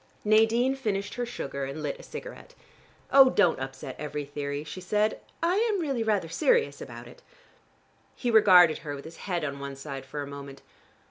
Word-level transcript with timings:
Nadine 0.25 0.75
finished 0.75 1.13
her 1.13 1.27
sugar 1.27 1.63
and 1.63 1.83
lit 1.83 1.99
a 1.99 2.01
cigarette. 2.01 2.55
"Oh, 3.11 3.29
don't 3.29 3.59
upset 3.59 3.95
every 3.99 4.25
theory," 4.25 4.63
she 4.63 4.81
said. 4.81 5.19
"I 5.43 5.57
am 5.71 5.79
really 5.79 6.01
rather 6.01 6.27
serious 6.27 6.81
about 6.81 7.05
it." 7.07 7.21
He 8.15 8.31
regarded 8.31 8.79
her 8.79 8.95
with 8.95 9.05
his 9.05 9.17
head 9.17 9.45
on 9.45 9.59
one 9.59 9.75
side 9.75 10.07
for 10.07 10.23
a 10.23 10.27
moment. 10.27 10.63